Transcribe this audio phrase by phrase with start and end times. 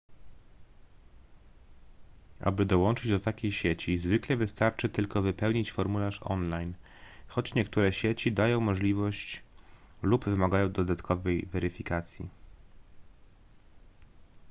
[2.39, 6.73] aby dołączyć do takiej sieci zwykle wystarczy tylko wypełnić formularz online
[7.27, 9.41] choć niektóre sieci dają możliwość
[10.01, 12.29] lub wymagają dodatkowej weryfikacji